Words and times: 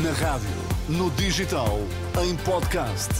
Na 0.00 0.10
rádio, 0.12 0.48
no 0.88 1.10
digital, 1.10 1.78
em 2.24 2.34
podcast. 2.36 3.10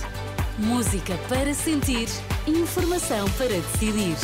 Música 0.56 1.18
para 1.28 1.52
sentir, 1.52 2.08
informação 2.46 3.28
para 3.32 3.48
decidir. 3.48 4.16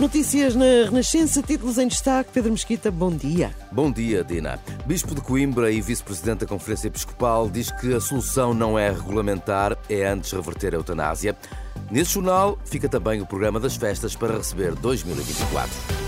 Notícias 0.00 0.56
na 0.56 0.64
Renascença, 0.86 1.40
títulos 1.44 1.78
em 1.78 1.86
destaque. 1.86 2.30
Pedro 2.32 2.50
Mesquita, 2.50 2.90
bom 2.90 3.12
dia. 3.12 3.54
Bom 3.70 3.92
dia, 3.92 4.24
Dina. 4.24 4.58
Bispo 4.84 5.14
de 5.14 5.20
Coimbra 5.20 5.70
e 5.70 5.80
vice-presidente 5.80 6.40
da 6.40 6.46
Conferência 6.46 6.88
Episcopal 6.88 7.48
diz 7.48 7.70
que 7.70 7.94
a 7.94 8.00
solução 8.00 8.52
não 8.52 8.76
é 8.76 8.90
regulamentar, 8.90 9.78
é 9.88 10.08
antes 10.08 10.32
reverter 10.32 10.74
a 10.74 10.78
eutanásia. 10.78 11.36
Nesse 11.88 12.14
jornal 12.14 12.58
fica 12.64 12.88
também 12.88 13.20
o 13.20 13.26
programa 13.26 13.60
das 13.60 13.76
festas 13.76 14.16
para 14.16 14.38
receber 14.38 14.74
2024. 14.74 16.07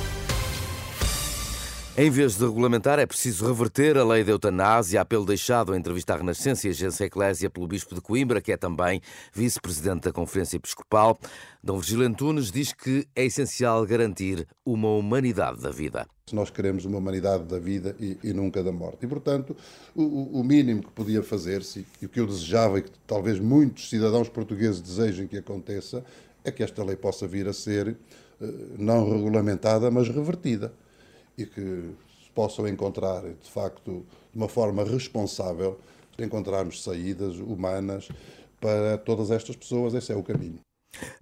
Em 1.99 2.09
vez 2.09 2.37
de 2.37 2.45
regulamentar, 2.45 3.01
é 3.01 3.05
preciso 3.05 3.45
reverter 3.47 3.99
a 3.99 4.05
lei 4.05 4.23
da 4.23 4.31
eutanásia, 4.31 5.01
apelo 5.01 5.27
deixado 5.27 5.75
em 5.75 5.79
entrevista 5.79 6.15
à 6.15 6.17
Renascença 6.17 6.67
e 6.67 6.71
Agência 6.71 7.05
Eclésia 7.05 7.51
pelo 7.51 7.67
Bispo 7.67 7.97
de 7.97 8.01
Coimbra, 8.01 8.41
que 8.41 8.53
é 8.53 8.57
também 8.57 9.01
vice-presidente 9.35 10.05
da 10.05 10.13
Conferência 10.13 10.57
Episcopal. 10.57 11.19
Dom 11.63 11.79
Virgílio 11.79 12.07
Antunes 12.07 12.53
diz 12.53 12.73
que 12.73 13.09
é 13.15 13.25
essencial 13.25 13.85
garantir 13.85 14.47
uma 14.65 14.89
humanidade 14.89 15.61
da 15.61 15.71
vida. 15.71 16.07
Nós 16.33 16.49
queremos 16.49 16.85
uma 16.85 16.99
humanidade 16.99 17.45
da 17.45 17.59
vida 17.59 17.97
e, 17.99 18.17
e 18.23 18.33
nunca 18.33 18.63
da 18.63 18.71
morte. 18.71 19.05
E, 19.05 19.09
portanto, 19.09 19.57
o, 19.95 20.41
o 20.41 20.45
mínimo 20.45 20.85
que 20.85 20.93
podia 20.93 21.25
fazer-se, 21.25 21.85
e 22.01 22.07
o 22.07 22.09
que 22.09 22.21
eu 22.21 22.27
desejava 22.27 22.79
e 22.79 22.83
que 22.83 22.91
talvez 23.05 23.41
muitos 23.41 23.91
cidadãos 23.91 24.29
portugueses 24.29 24.81
desejem 24.81 25.27
que 25.27 25.39
aconteça, 25.39 26.05
é 26.45 26.53
que 26.53 26.63
esta 26.63 26.85
lei 26.85 26.95
possa 26.95 27.27
vir 27.27 27.49
a 27.49 27.53
ser 27.53 27.97
eh, 28.41 28.47
não 28.79 29.11
regulamentada, 29.11 29.91
mas 29.91 30.09
revertida 30.09 30.73
e 31.43 31.47
que 31.47 31.95
possam 32.35 32.67
encontrar, 32.69 33.23
de 33.23 33.51
facto, 33.51 34.07
de 34.33 34.37
uma 34.37 34.49
forma 34.49 34.85
responsável, 34.85 35.79
encontrarmos 36.19 36.83
saídas 36.83 37.37
humanas 37.37 38.09
para 38.61 38.99
todas 38.99 39.31
estas 39.31 39.57
pessoas. 39.57 39.95
Esse 39.95 40.13
é 40.13 40.17
o 40.17 40.23
caminho. 40.23 40.61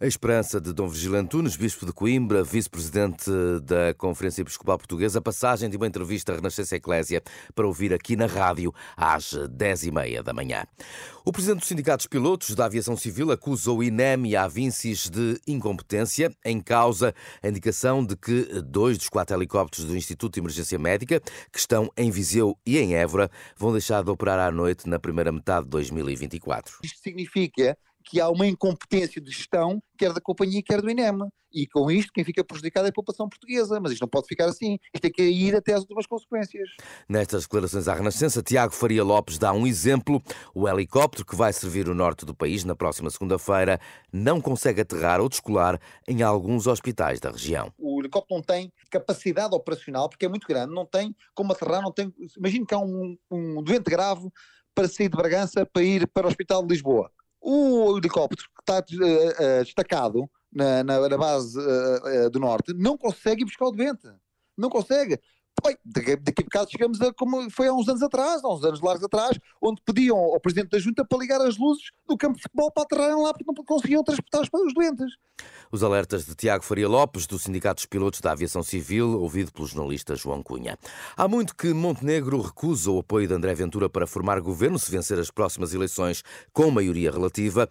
A 0.01 0.07
esperança 0.07 0.61
de 0.61 0.73
Dom 0.73 0.89
Virgílio 0.89 1.19
Antunes, 1.19 1.57
Bispo 1.57 1.85
de 1.85 1.93
Coimbra, 1.93 2.45
Vice-Presidente 2.45 3.31
da 3.65 3.93
Conferência 3.95 4.43
Episcopal 4.43 4.79
Portuguesa, 4.79 5.21
passagem 5.21 5.69
de 5.69 5.77
uma 5.77 5.87
entrevista 5.87 6.33
à 6.33 6.37
Renascença 6.37 6.77
Eclésia 6.77 7.23
para 7.55 7.67
ouvir 7.67 7.93
aqui 7.93 8.15
na 8.15 8.27
rádio 8.27 8.73
às 8.97 9.33
10h30 9.33 10.23
da 10.23 10.33
manhã. 10.33 10.65
O 11.25 11.33
Presidente 11.33 11.75
dos 11.75 12.07
Pilotos 12.07 12.55
da 12.55 12.67
Aviação 12.67 12.97
Civil 12.97 13.31
acusa 13.31 13.71
o 13.71 13.83
INEM 13.83 14.29
e 14.29 14.37
a 14.37 14.45
Avincis 14.45 15.11
de 15.11 15.41
incompetência, 15.47 16.31
em 16.45 16.61
causa 16.61 17.15
a 17.43 17.49
indicação 17.49 18.05
de 18.05 18.17
que 18.17 18.63
dois 18.63 18.97
dos 18.97 19.09
quatro 19.09 19.37
helicópteros 19.37 19.85
do 19.85 19.97
Instituto 19.97 20.35
de 20.35 20.41
Emergência 20.41 20.79
Médica, 20.79 21.21
que 21.53 21.59
estão 21.59 21.91
em 21.97 22.11
Viseu 22.11 22.57
e 22.65 22.79
em 22.79 22.95
Évora, 22.95 23.31
vão 23.57 23.73
deixar 23.73 24.03
de 24.03 24.11
operar 24.11 24.39
à 24.39 24.51
noite 24.51 24.89
na 24.89 24.99
primeira 24.99 25.31
metade 25.33 25.65
de 25.65 25.71
2024. 25.71 26.79
Isto 26.83 27.01
significa 27.03 27.77
que 28.05 28.21
há 28.21 28.29
uma 28.29 28.47
incompetência 28.47 29.21
de 29.21 29.31
gestão, 29.31 29.83
quer 29.97 30.13
da 30.13 30.21
companhia, 30.21 30.63
quer 30.63 30.81
do 30.81 30.91
INEM. 30.91 31.29
E 31.53 31.67
com 31.67 31.91
isto, 31.91 32.13
quem 32.13 32.25
fica 32.25 32.45
prejudicado 32.45 32.87
é 32.87 32.91
a 32.91 32.93
população 32.93 33.29
portuguesa. 33.29 33.81
Mas 33.81 33.93
isto 33.93 34.03
não 34.03 34.09
pode 34.09 34.27
ficar 34.27 34.47
assim. 34.47 34.79
Isto 34.95 35.03
tem 35.03 35.11
que 35.11 35.23
ir 35.23 35.57
até 35.57 35.73
às 35.73 35.81
últimas 35.81 36.07
consequências. 36.07 36.69
Nestas 37.09 37.43
declarações 37.43 37.89
à 37.89 37.95
Renascença, 37.95 38.43
Tiago 38.43 38.75
Faria 38.75 39.03
Lopes 39.03 39.39
dá 39.39 39.53
um 39.53 39.67
exemplo. 39.67 40.23
O 40.55 40.69
helicóptero 40.69 41.25
que 41.25 41.35
vai 41.35 41.53
servir 41.53 41.89
o 41.89 41.95
norte 41.95 42.25
do 42.25 42.35
país 42.35 42.65
na 42.65 42.77
próxima 42.77 43.11
segunda-feira 43.11 43.81
não 44.13 44.41
consegue 44.41 44.83
aterrar 44.83 45.21
ou 45.21 45.29
descolar 45.29 45.81
em 46.07 46.23
alguns 46.23 46.67
hospitais 46.67 47.19
da 47.19 47.31
região. 47.31 47.73
O 47.79 48.01
helicóptero 48.01 48.37
não 48.37 48.43
tem 48.43 48.73
capacidade 48.91 49.55
operacional, 49.55 50.09
porque 50.09 50.27
é 50.27 50.29
muito 50.29 50.47
grande, 50.47 50.75
não 50.75 50.85
tem 50.85 51.15
como 51.35 51.53
aterrar, 51.53 51.83
não 51.83 51.93
tem... 51.93 52.13
Imagino 52.37 52.67
que 52.67 52.75
há 52.75 52.79
um, 52.79 53.17
um 53.31 53.63
doente 53.63 53.91
grave 53.91 54.29
para 54.75 54.87
sair 54.87 55.09
de 55.09 55.17
Bragança 55.17 55.67
para 55.67 55.83
ir 55.83 56.07
para 56.09 56.27
o 56.27 56.29
Hospital 56.29 56.63
de 56.63 56.75
Lisboa 56.75 57.11
o 57.41 57.97
helicóptero 57.97 58.49
que 58.55 58.61
está 58.61 58.79
uh, 58.79 59.65
destacado 59.65 60.29
na, 60.53 60.83
na, 60.83 61.09
na 61.09 61.17
base 61.17 61.59
uh, 61.59 62.31
do 62.31 62.41
norte 62.41 62.73
não 62.75 62.97
consegue 62.97 63.45
buscar 63.45 63.67
o 63.67 63.73
doente. 63.73 64.09
Não 64.57 64.69
consegue. 64.69 65.21
Bem, 65.65 65.77
daqui, 65.85 66.13
a 66.13 66.45
bocado 66.45 66.71
chegamos 66.71 67.01
a 67.01 67.13
como 67.13 67.51
foi 67.51 67.69
há 67.69 67.73
uns 67.73 67.89
anos 67.89 68.03
atrás, 68.03 68.45
há 68.45 68.49
uns 68.49 68.65
anos 68.65 68.81
largos 68.81 69.05
atrás, 69.05 69.39
onde 69.61 69.83
pediam 69.85 70.17
ao 70.17 70.41
Presidente 70.41 70.71
da 70.71 70.79
Junta 70.79 71.05
para 71.05 71.19
ligar 71.19 71.41
as 71.41 71.59
luzes 71.59 71.91
do 72.07 72.17
campo 72.17 72.37
de 72.37 72.43
futebol 72.43 72.71
para 72.71 72.85
aterrarem 72.85 73.23
lá 73.23 73.33
porque 73.33 73.45
não 73.47 73.55
conseguiam 73.65 74.05
transportar 74.05 74.43
os 74.43 74.75
doentes. 74.75 75.17
Os 75.71 75.83
alertas 75.83 76.25
de 76.25 76.35
Tiago 76.35 76.65
Faria 76.65 76.89
Lopes, 76.89 77.27
do 77.27 77.39
Sindicato 77.39 77.77
dos 77.77 77.87
Pilotos 77.87 78.21
da 78.21 78.33
Aviação 78.33 78.63
Civil, 78.63 79.21
ouvido 79.21 79.53
pelo 79.53 79.67
jornalista 79.67 80.17
João 80.17 80.43
Cunha. 80.43 80.79
Há 81.17 81.29
muito 81.29 81.55
que 81.55 81.73
Montenegro 81.73 82.41
recusa 82.41 82.91
o 82.91 83.01
apoio 83.01 83.29
de 83.29 83.35
André 83.35 83.55
Ventura 83.55 83.89
para 83.89 84.07
formar 84.07 84.41
governo 84.41 84.79
se 84.79 84.91
vencer 84.91 85.19
as 85.19 85.31
próximas 85.31 85.75
eleições 85.75 86.23
com 86.53 86.71
maioria 86.71 87.11
relativa 87.11 87.69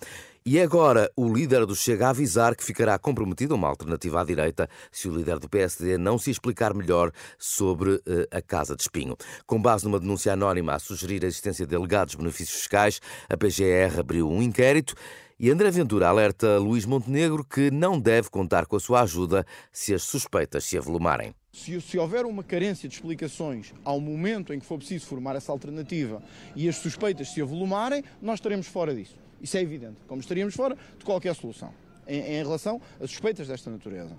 e 0.50 0.62
agora 0.62 1.12
o 1.14 1.28
líder 1.28 1.66
do 1.66 1.76
Chega 1.76 2.08
a 2.08 2.12
avisar 2.12 2.56
que 2.56 2.64
ficará 2.64 2.98
comprometido 2.98 3.54
a 3.54 3.58
uma 3.58 3.68
alternativa 3.68 4.22
à 4.22 4.24
direita 4.24 4.70
se 4.90 5.10
o 5.10 5.14
líder 5.14 5.40
do 5.40 5.50
PSD 5.50 5.98
não 5.98 6.18
se 6.18 6.32
explicar 6.32 6.74
melhor 6.74 7.12
sobre 7.38 7.96
uh, 7.96 8.02
a 8.32 8.42
Casa 8.42 8.74
de 8.74 8.82
Espinho. 8.82 9.18
Com 9.46 9.62
base 9.62 9.84
numa 9.84 10.00
denúncia 10.00 10.32
anónima 10.32 10.74
a 10.74 10.80
sugerir 10.80 11.26
a 11.26 11.28
existência 11.28 11.68
de 11.68 11.76
alegados 11.76 12.16
benefícios 12.16 12.60
fiscais, 12.60 13.02
a 13.28 13.36
PGR 13.36 14.00
abriu 14.00 14.32
um 14.32 14.42
inquérito 14.42 14.96
e 15.38 15.52
André 15.52 15.70
Ventura 15.70 16.08
alerta 16.08 16.58
Luís 16.58 16.86
Montenegro 16.86 17.44
que 17.44 17.70
não 17.70 18.00
deve 18.00 18.30
contar 18.30 18.68
com 18.68 18.78
a 18.78 18.80
sua 18.80 19.02
ajuda 19.02 19.46
se 19.70 19.94
as 19.94 20.04
suspeitas 20.04 20.64
se 20.64 20.78
avolumarem. 20.78 21.36
Se, 21.52 21.82
se, 21.82 21.98
houver 21.98 22.26
uma 22.26 22.42
carência 22.42 22.88
de 22.88 22.96
explicações 22.96 23.74
ao 23.84 24.00
momento 24.00 24.54
em 24.54 24.60
que 24.60 24.66
for 24.66 24.78
preciso 24.78 25.08
formar 25.08 25.36
essa 25.36 25.52
alternativa 25.52 26.24
e 26.56 26.70
as 26.70 26.78
suspeitas 26.78 27.34
se 27.34 27.42
avolumarem, 27.42 28.02
nós 28.22 28.36
estaremos 28.36 28.68
fora 28.68 28.96
disso. 28.96 29.27
Isso 29.42 29.58
é 29.58 29.62
evidente, 29.62 29.98
como 30.08 30.20
estaríamos 30.20 30.56
fora 30.56 30.78
de 30.98 31.06
qualquer 31.06 31.36
solução 31.36 31.72
em, 32.08 32.20
em 32.20 32.44
relação 32.44 32.82
a 33.02 33.08
suspeitas 33.08 33.48
desta 33.48 33.70
natureza. 33.70 34.16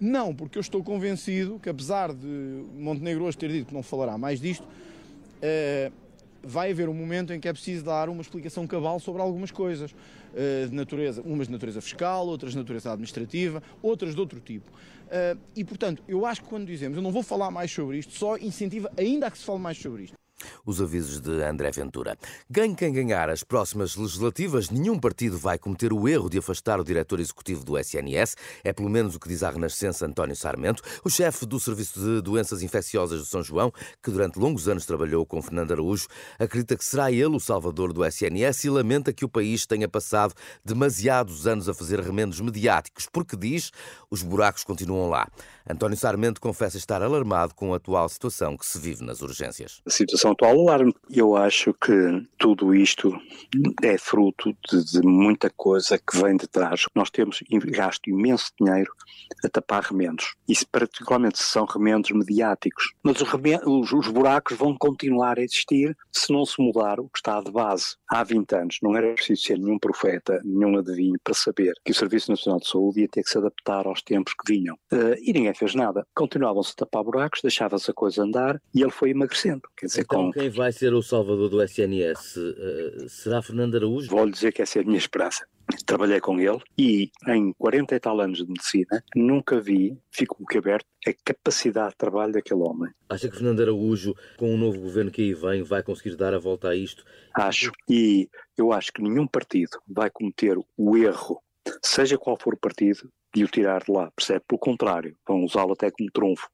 Não, 0.00 0.34
porque 0.34 0.58
eu 0.58 0.60
estou 0.60 0.82
convencido 0.82 1.58
que, 1.60 1.68
apesar 1.68 2.12
de 2.12 2.64
Montenegro 2.74 3.24
hoje 3.24 3.38
ter 3.38 3.50
dito 3.50 3.66
que 3.68 3.74
não 3.74 3.82
falará 3.82 4.18
mais 4.18 4.40
disto, 4.40 4.64
uh, 4.64 5.92
vai 6.42 6.72
haver 6.72 6.88
um 6.88 6.94
momento 6.94 7.32
em 7.32 7.38
que 7.38 7.46
é 7.46 7.52
preciso 7.52 7.84
dar 7.84 8.08
uma 8.08 8.20
explicação 8.20 8.66
cabal 8.66 8.98
sobre 8.98 9.22
algumas 9.22 9.52
coisas, 9.52 9.92
uh, 9.92 10.68
de 10.68 10.74
natureza, 10.74 11.22
umas 11.22 11.46
de 11.46 11.52
natureza 11.52 11.80
fiscal, 11.80 12.26
outras 12.26 12.52
de 12.52 12.58
natureza 12.58 12.90
administrativa, 12.90 13.62
outras 13.80 14.14
de 14.14 14.20
outro 14.20 14.40
tipo. 14.40 14.70
Uh, 14.72 15.38
e, 15.54 15.62
portanto, 15.62 16.02
eu 16.08 16.26
acho 16.26 16.42
que 16.42 16.48
quando 16.48 16.66
dizemos 16.66 16.96
eu 16.96 17.02
não 17.02 17.12
vou 17.12 17.22
falar 17.22 17.50
mais 17.50 17.70
sobre 17.70 17.98
isto, 17.98 18.12
só 18.12 18.36
incentiva 18.36 18.90
ainda 18.96 19.28
a 19.28 19.30
que 19.30 19.38
se 19.38 19.44
fale 19.44 19.60
mais 19.60 19.78
sobre 19.78 20.04
isto 20.04 20.21
os 20.64 20.80
avisos 20.80 21.20
de 21.20 21.42
André 21.42 21.70
Ventura. 21.70 22.16
Ganhe 22.50 22.74
quem 22.74 22.92
ganhar 22.92 23.28
as 23.28 23.42
próximas 23.42 23.96
legislativas, 23.96 24.70
nenhum 24.70 24.98
partido 24.98 25.38
vai 25.38 25.58
cometer 25.58 25.92
o 25.92 26.08
erro 26.08 26.28
de 26.28 26.38
afastar 26.38 26.80
o 26.80 26.84
diretor 26.84 27.20
executivo 27.20 27.64
do 27.64 27.78
SNS, 27.78 28.36
é 28.64 28.72
pelo 28.72 28.88
menos 28.88 29.14
o 29.14 29.20
que 29.20 29.28
diz 29.28 29.42
a 29.42 29.50
Renascença 29.50 30.06
António 30.06 30.36
Sarmento, 30.36 30.82
o 31.04 31.10
chefe 31.10 31.46
do 31.46 31.58
Serviço 31.58 31.98
de 31.98 32.20
Doenças 32.20 32.62
Infecciosas 32.62 33.20
do 33.20 33.26
São 33.26 33.42
João, 33.42 33.72
que 34.02 34.10
durante 34.10 34.38
longos 34.38 34.68
anos 34.68 34.86
trabalhou 34.86 35.24
com 35.24 35.40
Fernando 35.42 35.72
Araújo, 35.72 36.06
acredita 36.38 36.76
que 36.76 36.84
será 36.84 37.10
ele 37.10 37.36
o 37.36 37.40
salvador 37.40 37.92
do 37.92 38.04
SNS 38.04 38.64
e 38.64 38.70
lamenta 38.70 39.12
que 39.12 39.24
o 39.24 39.28
país 39.28 39.66
tenha 39.66 39.88
passado 39.88 40.34
demasiados 40.64 41.46
anos 41.46 41.68
a 41.68 41.74
fazer 41.74 42.00
remendos 42.00 42.40
mediáticos, 42.40 43.06
porque 43.10 43.36
diz 43.36 43.70
os 44.10 44.22
buracos 44.22 44.64
continuam 44.64 45.08
lá. 45.08 45.28
António 45.68 45.96
Sarmento 45.96 46.40
confessa 46.40 46.76
estar 46.76 47.02
alarmado 47.02 47.54
com 47.54 47.72
a 47.72 47.76
atual 47.76 48.08
situação 48.08 48.56
que 48.56 48.66
se 48.66 48.78
vive 48.78 49.04
nas 49.04 49.22
urgências. 49.22 49.80
A 49.86 49.90
situação 49.90 50.31
atual 50.32 50.60
alarme. 50.60 50.94
Eu 51.10 51.36
acho 51.36 51.74
que 51.74 52.26
tudo 52.38 52.74
isto 52.74 53.12
é 53.82 53.96
fruto 53.98 54.54
de, 54.68 54.84
de 54.84 55.02
muita 55.02 55.50
coisa 55.50 55.98
que 55.98 56.20
vem 56.20 56.36
de 56.36 56.46
trás. 56.46 56.86
Nós 56.94 57.10
temos 57.10 57.42
gasto 57.50 58.08
imenso 58.08 58.52
dinheiro 58.60 58.90
a 59.44 59.48
tapar 59.48 59.82
remendos. 59.82 60.34
Isso 60.48 60.66
particularmente 60.70 61.38
se 61.38 61.44
são 61.44 61.64
remendos 61.64 62.10
mediáticos. 62.10 62.92
Mas 63.02 63.20
os, 63.20 63.28
remendos, 63.28 63.92
os, 63.92 64.08
buracos 64.08 64.56
vão 64.56 64.76
continuar 64.76 65.38
a 65.38 65.42
existir 65.42 65.96
se 66.10 66.32
não 66.32 66.44
se 66.44 66.60
mudar 66.60 67.00
o 67.00 67.08
que 67.08 67.18
está 67.18 67.40
de 67.40 67.50
base. 67.50 67.96
Há 68.08 68.22
20 68.22 68.54
anos 68.54 68.78
não 68.82 68.96
era 68.96 69.12
preciso 69.14 69.42
ser 69.42 69.58
nenhum 69.58 69.78
profeta, 69.78 70.40
nenhum 70.44 70.78
adivinho 70.78 71.18
para 71.22 71.34
saber 71.34 71.72
que 71.84 71.92
o 71.92 71.94
Serviço 71.94 72.30
Nacional 72.30 72.60
de 72.60 72.68
Saúde 72.68 73.00
ia 73.00 73.08
ter 73.08 73.22
que 73.22 73.30
se 73.30 73.38
adaptar 73.38 73.86
aos 73.86 74.02
tempos 74.02 74.34
que 74.34 74.52
vinham. 74.52 74.76
Uh, 74.92 75.16
e 75.22 75.32
ninguém 75.32 75.54
fez 75.54 75.74
nada. 75.74 76.06
Continuavam-se 76.14 76.72
a 76.72 76.84
tapar 76.84 77.04
buracos, 77.04 77.40
deixava-se 77.42 77.90
a 77.90 77.94
coisa 77.94 78.22
andar 78.22 78.60
e 78.74 78.82
ele 78.82 78.90
foi 78.90 79.10
emagrecendo. 79.10 79.62
Quer 79.76 79.86
dizer, 79.86 80.02
então, 80.02 80.21
com... 80.24 80.32
quem 80.32 80.50
vai 80.50 80.72
ser 80.72 80.94
o 80.94 81.02
salvador 81.02 81.48
do 81.48 81.62
SNS? 81.62 82.36
Eh, 82.36 83.06
será 83.08 83.42
Fernando 83.42 83.76
Araújo? 83.76 84.10
Vou-lhe 84.10 84.32
dizer 84.32 84.52
que 84.52 84.62
essa 84.62 84.78
é 84.78 84.82
a 84.82 84.84
minha 84.84 84.98
esperança. 84.98 85.46
Trabalhei 85.86 86.20
com 86.20 86.38
ele 86.38 86.60
e 86.76 87.10
em 87.28 87.52
40 87.54 87.94
e 87.94 88.00
tal 88.00 88.20
anos 88.20 88.38
de 88.38 88.46
medicina 88.46 89.02
nunca 89.14 89.60
vi, 89.60 89.96
fico 90.10 90.36
o 90.42 90.46
que 90.46 90.58
aberto, 90.58 90.84
a 91.06 91.12
capacidade 91.24 91.90
de 91.90 91.96
trabalho 91.96 92.32
daquele 92.32 92.60
homem. 92.60 92.90
Acha 93.08 93.28
que 93.28 93.36
Fernando 93.36 93.62
Araújo, 93.62 94.14
com 94.36 94.52
o 94.52 94.56
novo 94.56 94.80
governo 94.80 95.10
que 95.10 95.22
aí 95.22 95.34
vem, 95.34 95.62
vai 95.62 95.82
conseguir 95.82 96.16
dar 96.16 96.34
a 96.34 96.38
volta 96.38 96.68
a 96.68 96.76
isto? 96.76 97.04
Acho. 97.34 97.72
E 97.88 98.28
eu 98.56 98.72
acho 98.72 98.92
que 98.92 99.02
nenhum 99.02 99.26
partido 99.26 99.78
vai 99.86 100.10
cometer 100.10 100.56
o 100.76 100.96
erro, 100.96 101.40
seja 101.82 102.18
qual 102.18 102.36
for 102.36 102.54
o 102.54 102.58
partido, 102.58 103.08
de 103.34 103.44
o 103.44 103.48
tirar 103.48 103.82
de 103.82 103.90
lá, 103.90 104.10
percebe? 104.14 104.44
Pelo 104.46 104.58
contrário, 104.58 105.16
vão 105.26 105.44
usá-lo 105.44 105.72
até 105.72 105.90
como 105.90 106.10
trunfo 106.12 106.48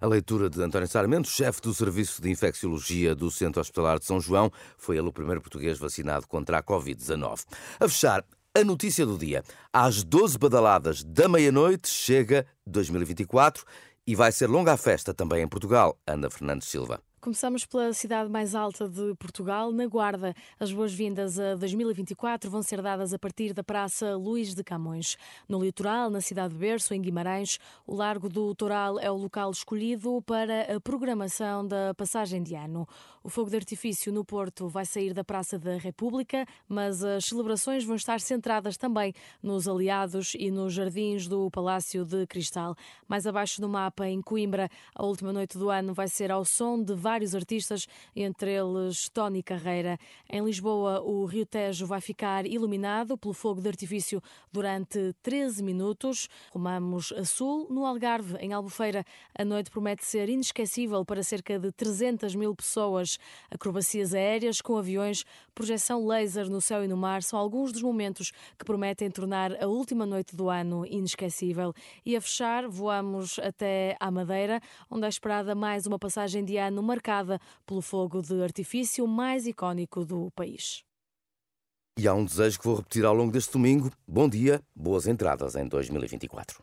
A 0.00 0.06
leitura 0.06 0.48
de 0.48 0.62
António 0.62 0.88
Sarmento, 0.88 1.28
chefe 1.28 1.60
do 1.60 1.74
Serviço 1.74 2.22
de 2.22 2.30
Infecciologia 2.30 3.14
do 3.14 3.30
Centro 3.30 3.60
Hospitalar 3.60 3.98
de 3.98 4.04
São 4.04 4.20
João, 4.20 4.50
foi 4.76 4.96
ele 4.96 5.08
o 5.08 5.12
primeiro 5.12 5.40
português 5.40 5.78
vacinado 5.78 6.26
contra 6.26 6.58
a 6.58 6.62
Covid-19. 6.62 7.44
A 7.80 7.88
fechar, 7.88 8.24
a 8.54 8.64
notícia 8.64 9.04
do 9.04 9.18
dia. 9.18 9.42
Às 9.72 10.02
12 10.02 10.38
badaladas 10.38 11.04
da 11.04 11.28
meia-noite 11.28 11.88
chega 11.88 12.46
2024 12.66 13.64
e 14.06 14.14
vai 14.14 14.32
ser 14.32 14.48
longa 14.48 14.72
a 14.72 14.76
festa 14.76 15.12
também 15.12 15.42
em 15.42 15.48
Portugal. 15.48 15.98
Ana 16.06 16.30
Fernandes 16.30 16.68
Silva. 16.68 17.00
Começamos 17.20 17.66
pela 17.66 17.92
cidade 17.92 18.30
mais 18.30 18.54
alta 18.54 18.88
de 18.88 19.12
Portugal, 19.16 19.72
na 19.72 19.88
Guarda. 19.88 20.32
As 20.58 20.70
boas-vindas 20.70 21.36
a 21.36 21.56
2024 21.56 22.48
vão 22.48 22.62
ser 22.62 22.80
dadas 22.80 23.12
a 23.12 23.18
partir 23.18 23.52
da 23.52 23.64
Praça 23.64 24.16
Luís 24.16 24.54
de 24.54 24.62
Camões. 24.62 25.16
No 25.48 25.60
litoral, 25.60 26.10
na 26.10 26.20
cidade 26.20 26.54
de 26.54 26.60
Berço, 26.60 26.94
em 26.94 27.02
Guimarães, 27.02 27.58
o 27.84 27.96
Largo 27.96 28.28
do 28.28 28.54
Toral 28.54 29.00
é 29.00 29.10
o 29.10 29.16
local 29.16 29.50
escolhido 29.50 30.22
para 30.22 30.76
a 30.76 30.80
programação 30.80 31.66
da 31.66 31.92
passagem 31.92 32.40
de 32.40 32.54
ano. 32.54 32.86
O 33.22 33.28
fogo 33.28 33.50
de 33.50 33.56
artifício 33.56 34.12
no 34.12 34.24
Porto 34.24 34.68
vai 34.68 34.86
sair 34.86 35.12
da 35.12 35.24
Praça 35.24 35.58
da 35.58 35.76
República, 35.76 36.46
mas 36.68 37.02
as 37.02 37.24
celebrações 37.24 37.84
vão 37.84 37.96
estar 37.96 38.20
centradas 38.20 38.76
também 38.76 39.12
nos 39.42 39.66
aliados 39.66 40.34
e 40.38 40.52
nos 40.52 40.72
jardins 40.72 41.26
do 41.26 41.50
Palácio 41.50 42.04
de 42.04 42.26
Cristal. 42.28 42.76
Mais 43.08 43.26
abaixo 43.26 43.60
no 43.60 43.68
mapa, 43.68 44.06
em 44.06 44.22
Coimbra, 44.22 44.70
a 44.94 45.04
última 45.04 45.32
noite 45.32 45.58
do 45.58 45.68
ano 45.68 45.92
vai 45.92 46.06
ser 46.06 46.30
ao 46.30 46.44
som 46.44 46.80
de 46.80 46.94
vários 47.08 47.34
artistas, 47.34 47.86
entre 48.14 48.52
eles 48.52 49.08
Tony 49.08 49.42
Carreira. 49.42 49.98
Em 50.28 50.44
Lisboa, 50.44 51.00
o 51.00 51.24
Rio 51.24 51.46
Tejo 51.46 51.86
vai 51.86 52.02
ficar 52.02 52.44
iluminado 52.44 53.16
pelo 53.16 53.32
fogo 53.32 53.62
de 53.62 53.68
artifício 53.68 54.22
durante 54.52 55.14
13 55.22 55.62
minutos. 55.62 56.28
Rumamos 56.52 57.10
a 57.12 57.24
sul, 57.24 57.66
no 57.70 57.86
Algarve, 57.86 58.36
em 58.40 58.52
Albufeira. 58.52 59.06
A 59.34 59.42
noite 59.42 59.70
promete 59.70 60.04
ser 60.04 60.28
inesquecível 60.28 61.02
para 61.02 61.22
cerca 61.22 61.58
de 61.58 61.72
300 61.72 62.34
mil 62.34 62.54
pessoas. 62.54 63.18
Acrobacias 63.50 64.12
aéreas 64.12 64.60
com 64.60 64.76
aviões, 64.76 65.24
projeção 65.54 66.06
laser 66.06 66.50
no 66.50 66.60
céu 66.60 66.84
e 66.84 66.88
no 66.88 66.96
mar 66.96 67.22
são 67.22 67.38
alguns 67.38 67.72
dos 67.72 67.80
momentos 67.80 68.32
que 68.58 68.66
prometem 68.66 69.10
tornar 69.10 69.50
a 69.62 69.66
última 69.66 70.04
noite 70.04 70.36
do 70.36 70.50
ano 70.50 70.84
inesquecível. 70.84 71.72
E 72.04 72.14
a 72.14 72.20
fechar, 72.20 72.68
voamos 72.68 73.38
até 73.38 73.96
à 73.98 74.10
Madeira, 74.10 74.60
onde 74.90 75.06
é 75.06 75.08
esperada 75.08 75.54
mais 75.54 75.86
uma 75.86 75.98
passagem 75.98 76.44
de 76.44 76.58
ano 76.58 76.82
marcada 76.98 77.40
pelo 77.64 77.80
fogo 77.80 78.20
de 78.20 78.42
artifício 78.42 79.06
mais 79.06 79.46
icónico 79.46 80.04
do 80.04 80.30
país. 80.32 80.82
E 81.96 82.06
há 82.06 82.14
um 82.14 82.24
desejo 82.24 82.58
que 82.58 82.64
vou 82.64 82.76
repetir 82.76 83.04
ao 83.04 83.14
longo 83.14 83.32
deste 83.32 83.52
domingo. 83.52 83.90
Bom 84.06 84.28
dia, 84.28 84.60
boas 84.74 85.06
entradas 85.06 85.56
em 85.56 85.66
2024. 85.66 86.62